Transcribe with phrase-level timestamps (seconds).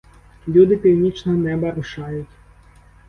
[0.47, 2.27] Люди північного неба рушають.